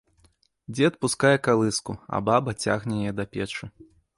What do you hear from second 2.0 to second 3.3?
а баба цягне яе да